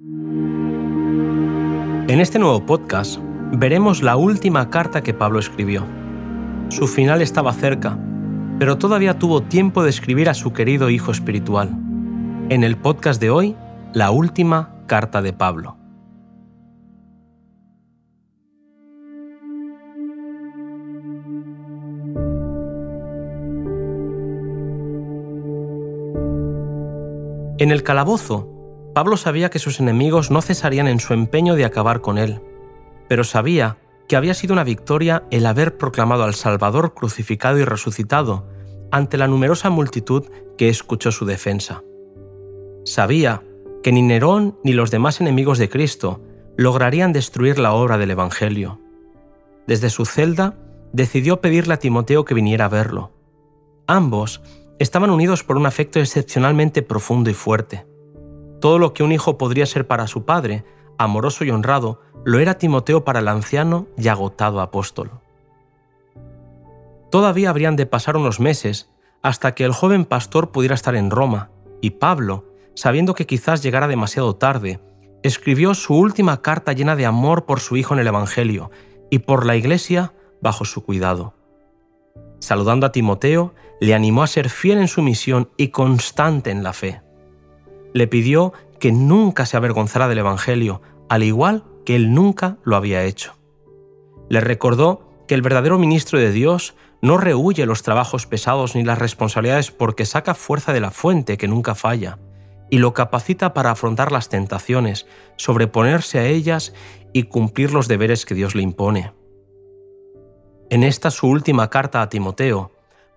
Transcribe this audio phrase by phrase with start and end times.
[0.00, 1.80] En
[2.20, 3.18] este nuevo podcast
[3.50, 5.84] veremos la última carta que Pablo escribió.
[6.68, 7.98] Su final estaba cerca,
[8.60, 11.70] pero todavía tuvo tiempo de escribir a su querido hijo espiritual.
[12.48, 13.56] En el podcast de hoy,
[13.92, 15.76] la última carta de Pablo.
[27.58, 28.57] En el calabozo,
[28.98, 32.40] Pablo sabía que sus enemigos no cesarían en su empeño de acabar con él,
[33.08, 33.78] pero sabía
[34.08, 38.48] que había sido una victoria el haber proclamado al Salvador crucificado y resucitado
[38.90, 40.24] ante la numerosa multitud
[40.56, 41.84] que escuchó su defensa.
[42.84, 43.44] Sabía
[43.84, 46.20] que ni Nerón ni los demás enemigos de Cristo
[46.56, 48.80] lograrían destruir la obra del Evangelio.
[49.68, 50.58] Desde su celda,
[50.92, 53.12] decidió pedirle a Timoteo que viniera a verlo.
[53.86, 54.42] Ambos
[54.80, 57.87] estaban unidos por un afecto excepcionalmente profundo y fuerte.
[58.60, 60.64] Todo lo que un hijo podría ser para su padre,
[60.98, 65.10] amoroso y honrado, lo era Timoteo para el anciano y agotado apóstol.
[67.10, 68.90] Todavía habrían de pasar unos meses
[69.22, 71.50] hasta que el joven pastor pudiera estar en Roma,
[71.80, 74.80] y Pablo, sabiendo que quizás llegara demasiado tarde,
[75.22, 78.70] escribió su última carta llena de amor por su hijo en el Evangelio
[79.10, 81.34] y por la Iglesia bajo su cuidado.
[82.40, 86.72] Saludando a Timoteo, le animó a ser fiel en su misión y constante en la
[86.72, 87.02] fe.
[87.94, 93.04] Le pidió que nunca se avergonzara del Evangelio, al igual que él nunca lo había
[93.04, 93.34] hecho.
[94.28, 98.98] Le recordó que el verdadero ministro de Dios no rehuye los trabajos pesados ni las
[98.98, 102.18] responsabilidades porque saca fuerza de la fuente que nunca falla,
[102.70, 106.74] y lo capacita para afrontar las tentaciones, sobreponerse a ellas
[107.12, 109.12] y cumplir los deberes que Dios le impone.
[110.70, 112.72] En esta su última carta a Timoteo,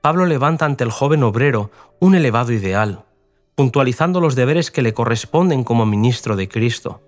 [0.00, 3.04] Pablo levanta ante el joven obrero un elevado ideal,
[3.54, 7.00] puntualizando los deberes que le corresponden como ministro de Cristo.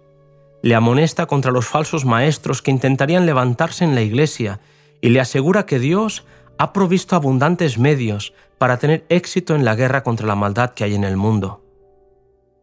[0.62, 4.60] Le amonesta contra los falsos maestros que intentarían levantarse en la iglesia
[5.00, 6.24] y le asegura que Dios
[6.58, 10.94] ha provisto abundantes medios para tener éxito en la guerra contra la maldad que hay
[10.94, 11.62] en el mundo.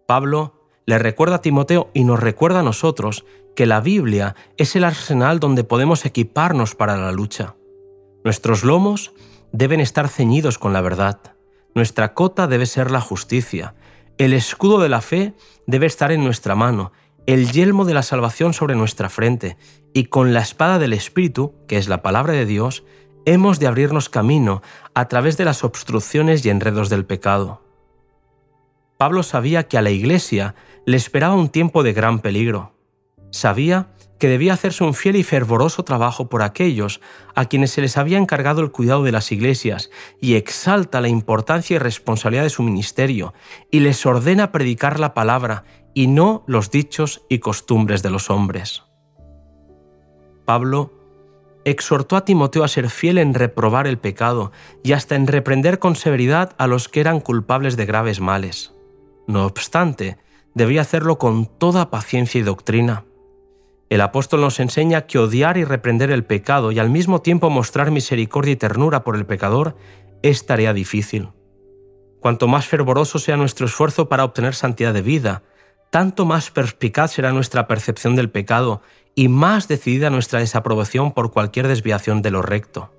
[0.08, 3.26] Pablo le recuerda a Timoteo y nos recuerda a nosotros
[3.56, 7.56] que la Biblia es el arsenal donde podemos equiparnos para la lucha.
[8.24, 9.14] Nuestros lomos
[9.52, 11.20] deben estar ceñidos con la verdad.
[11.74, 13.76] Nuestra cota debe ser la justicia.
[14.18, 15.34] El escudo de la fe
[15.68, 16.92] debe estar en nuestra mano,
[17.26, 19.58] el yelmo de la salvación sobre nuestra frente,
[19.94, 22.84] y con la espada del Espíritu, que es la palabra de Dios,
[23.26, 24.62] hemos de abrirnos camino
[24.94, 27.62] a través de las obstrucciones y enredos del pecado.
[28.98, 30.56] Pablo sabía que a la iglesia
[30.86, 32.74] le esperaba un tiempo de gran peligro.
[33.32, 33.88] Sabía
[34.22, 37.02] que debía hacerse un fiel y fervoroso trabajo por aquellos
[37.34, 39.90] a quienes se les había encargado el cuidado de las iglesias
[40.22, 43.34] y exalta la importancia y responsabilidad de su ministerio
[43.72, 45.64] y les ordena predicar la palabra
[45.96, 48.84] y no los dichos y costumbres de los hombres.
[50.46, 50.94] Pablo
[51.66, 54.52] exhortó a Timoteo a ser fiel en reprobar el pecado
[54.84, 58.72] y hasta en reprender con severidad a los que eran culpables de graves males.
[59.26, 60.20] No obstante,
[60.54, 63.06] debía hacerlo con toda paciencia y doctrina
[63.92, 67.92] el apóstol nos enseña que odiar y reprender el pecado y al mismo tiempo mostrar
[67.92, 69.76] misericordia y ternura por el pecador
[70.22, 71.28] es tarea difícil.
[72.22, 75.44] Cuanto más fervoroso sea nuestro esfuerzo para obtener santidad de vida,
[75.90, 78.82] tanto más perspicaz será nuestra percepción del pecado
[79.14, 82.94] y más decidida nuestra desaprobación por cualquier desviación de lo recto.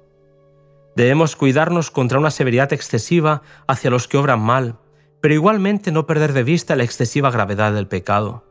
[0.95, 4.77] Debemos cuidarnos contra una severidad excesiva hacia los que obran mal,
[5.23, 8.45] pero igualmente no perder de vista la excesiva gravedad del pecado.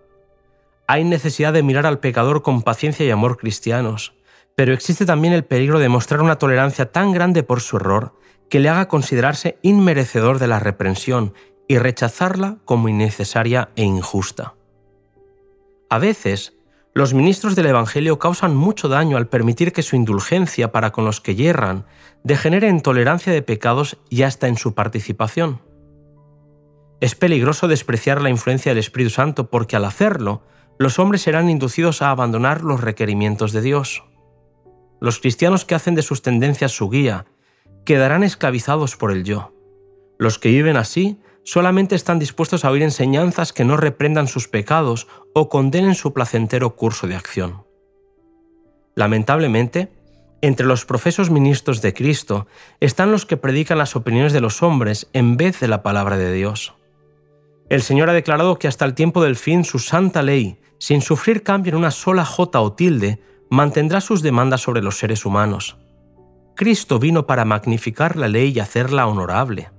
[0.93, 4.13] Hay necesidad de mirar al pecador con paciencia y amor cristianos,
[4.55, 8.19] pero existe también el peligro de mostrar una tolerancia tan grande por su error
[8.49, 11.33] que le haga considerarse inmerecedor de la reprensión
[11.69, 14.55] y rechazarla como innecesaria e injusta.
[15.89, 16.57] A veces,
[16.93, 21.21] los ministros del Evangelio causan mucho daño al permitir que su indulgencia para con los
[21.21, 21.85] que yerran
[22.25, 25.61] degenere en tolerancia de pecados y hasta en su participación.
[26.99, 30.43] Es peligroso despreciar la influencia del Espíritu Santo porque al hacerlo
[30.81, 34.03] los hombres serán inducidos a abandonar los requerimientos de Dios.
[34.99, 37.25] Los cristianos que hacen de sus tendencias su guía
[37.85, 39.53] quedarán esclavizados por el yo.
[40.17, 45.07] Los que viven así solamente están dispuestos a oír enseñanzas que no reprendan sus pecados
[45.35, 47.63] o condenen su placentero curso de acción.
[48.95, 49.91] Lamentablemente,
[50.41, 52.47] entre los profesos ministros de Cristo
[52.79, 56.33] están los que predican las opiniones de los hombres en vez de la palabra de
[56.33, 56.73] Dios.
[57.71, 61.41] El Señor ha declarado que hasta el tiempo del fin su santa ley sin sufrir
[61.41, 65.77] cambio en una sola jota o tilde, mantendrá sus demandas sobre los seres humanos.
[66.53, 69.71] Cristo vino para magnificar la ley y hacerla honorable.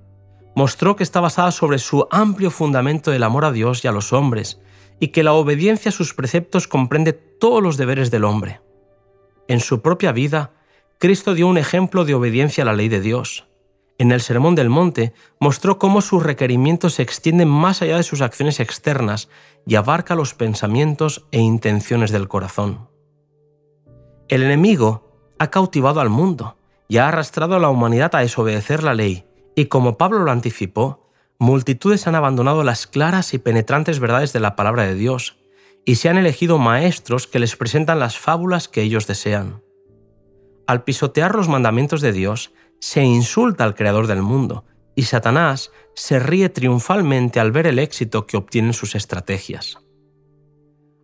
[0.57, 4.15] Mostró que está basada sobre su amplio fundamento del amor a Dios y a los
[4.15, 4.59] hombres,
[4.99, 8.63] y que la obediencia a sus preceptos comprende todos los deberes del hombre.
[9.49, 10.53] En su propia vida,
[10.99, 13.49] Cristo dio un ejemplo de obediencia a la ley de Dios.
[13.99, 18.21] En el Sermón del Monte mostró cómo sus requerimientos se extienden más allá de sus
[18.21, 19.29] acciones externas
[19.67, 22.89] y abarca los pensamientos e intenciones del corazón.
[24.29, 26.57] El enemigo ha cautivado al mundo
[26.89, 29.25] y ha arrastrado a la humanidad a desobedecer la ley,
[29.55, 34.57] y como Pablo lo anticipó, multitudes han abandonado las claras y penetrantes verdades de la
[34.57, 35.39] palabra de Dios,
[35.85, 39.63] y se han elegido maestros que les presentan las fábulas que ellos desean.
[40.67, 42.53] Al pisotear los mandamientos de Dios,
[42.83, 44.65] se insulta al Creador del mundo,
[44.97, 49.79] y Satanás se ríe triunfalmente al ver el éxito que obtienen sus estrategias.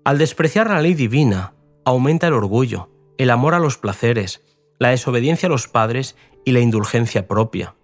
[0.05, 1.55] Al despreciar la ley divina,
[1.85, 4.43] aumenta el orgullo, el amor a los placeres,
[4.81, 7.77] la desobediencia a los padres y la indulgencia propia.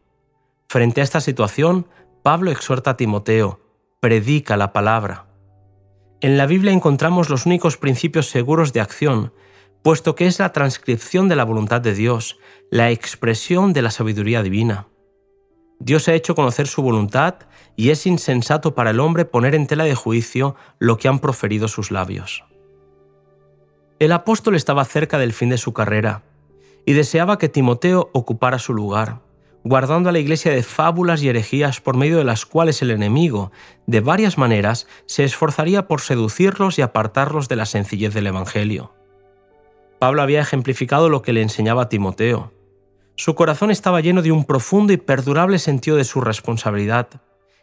[0.68, 1.86] Frente a esta situación,
[2.24, 3.60] Pablo exhorta a Timoteo,
[4.00, 5.28] predica la palabra.
[6.20, 9.32] En la Biblia encontramos los únicos principios seguros de acción,
[9.84, 12.38] puesto que es la transcripción de la voluntad de Dios,
[12.70, 14.88] la expresión de la sabiduría divina.
[15.78, 17.34] Dios ha hecho conocer su voluntad
[17.76, 21.68] y es insensato para el hombre poner en tela de juicio lo que han proferido
[21.68, 22.44] sus labios.
[23.98, 26.22] El apóstol estaba cerca del fin de su carrera
[26.86, 29.20] y deseaba que Timoteo ocupara su lugar
[29.66, 33.50] guardando a la iglesia de fábulas y herejías por medio de las cuales el enemigo,
[33.86, 38.92] de varias maneras, se esforzaría por seducirlos y apartarlos de la sencillez del Evangelio.
[39.98, 42.52] Pablo había ejemplificado lo que le enseñaba Timoteo.
[43.16, 47.08] Su corazón estaba lleno de un profundo y perdurable sentido de su responsabilidad,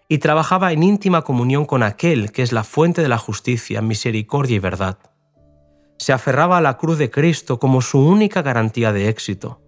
[0.07, 4.55] y trabajaba en íntima comunión con aquel que es la fuente de la justicia, misericordia
[4.55, 4.97] y verdad.
[5.97, 9.61] Se aferraba a la cruz de Cristo como su única garantía de éxito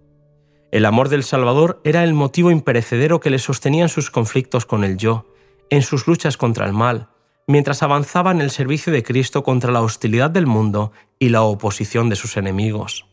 [0.74, 4.82] el amor del Salvador era el motivo imperecedero que le sostenía en sus conflictos con
[4.82, 5.24] el yo,
[5.70, 7.10] en sus luchas contra el mal,
[7.46, 12.08] mientras avanzaba en el servicio de Cristo contra la hostilidad del mundo y la oposición
[12.08, 13.06] de sus enemigos.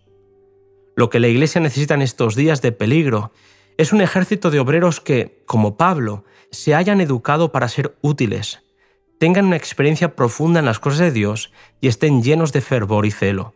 [0.96, 3.32] Lo que la Iglesia necesita en estos días de peligro
[3.78, 8.64] es un ejército de obreros que, como Pablo, se hayan educado para ser útiles,
[9.22, 13.12] tengan una experiencia profunda en las cosas de Dios y estén llenos de fervor y
[13.12, 13.54] celo.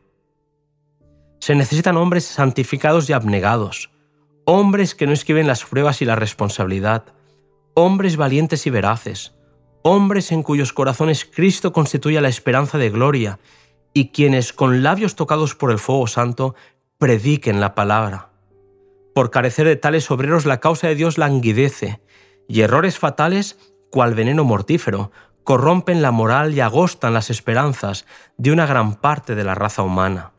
[1.40, 3.92] Se necesitan hombres santificados y abnegados,
[4.46, 7.06] hombres que no esquiven las pruebas y la responsabilidad,
[7.74, 9.34] hombres valientes y veraces,
[9.88, 13.38] hombres en cuyos corazones Cristo constituye la esperanza de gloria,
[13.94, 16.56] y quienes con labios tocados por el fuego santo
[16.98, 18.30] prediquen la palabra.
[19.14, 22.02] Por carecer de tales obreros la causa de Dios languidece,
[22.48, 23.60] y errores fatales,
[23.92, 25.12] cual veneno mortífero,
[25.44, 28.08] corrompen la moral y agostan las esperanzas
[28.38, 30.32] de una gran parte de la raza humana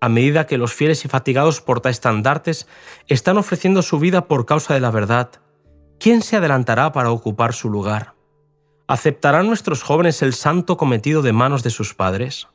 [0.00, 2.66] a medida que los fieles y fatigados portaestandartes
[3.06, 5.30] están ofreciendo su vida por causa de la verdad,
[5.98, 8.14] ¿quién se adelantará para ocupar su lugar?
[8.90, 12.48] ¿Aceptarán nuestros jóvenes el santo cometido de manos de sus padres?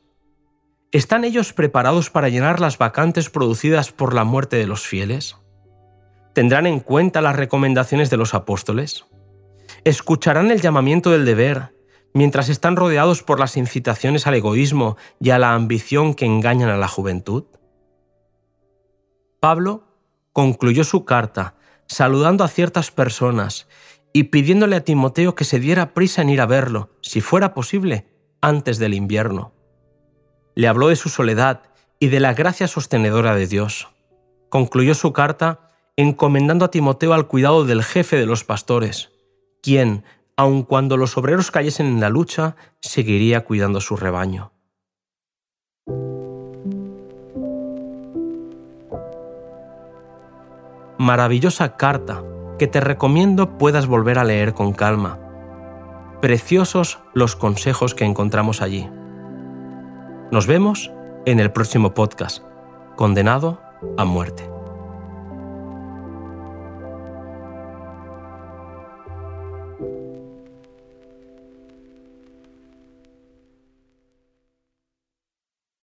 [0.92, 5.38] ¿Están ellos preparados para llenar las vacantes producidas por la muerte de los fieles?
[6.34, 9.06] ¿Tendrán en cuenta las recomendaciones de los apóstoles?
[9.84, 11.74] ¿Escucharán el llamamiento del deber
[12.12, 16.76] mientras están rodeados por las incitaciones al egoísmo y a la ambición que engañan a
[16.76, 17.44] la juventud?
[19.40, 19.84] Pablo
[20.34, 21.54] concluyó su carta
[21.86, 23.68] saludando a ciertas personas
[24.16, 28.06] y pidiéndole a Timoteo que se diera prisa en ir a verlo, si fuera posible,
[28.40, 29.52] antes del invierno.
[30.54, 31.64] Le habló de su soledad
[31.98, 33.88] y de la gracia sostenedora de Dios.
[34.48, 39.10] Concluyó su carta encomendando a Timoteo al cuidado del jefe de los pastores,
[39.62, 40.02] quien,
[40.34, 44.50] aun cuando los obreros cayesen en la lucha, seguiría cuidando su rebaño.
[50.96, 52.24] Maravillosa carta
[52.58, 55.18] que te recomiendo puedas volver a leer con calma.
[56.20, 58.88] Preciosos los consejos que encontramos allí.
[60.30, 60.90] Nos vemos
[61.26, 62.42] en el próximo podcast,
[62.96, 63.60] Condenado
[63.98, 64.55] a muerte.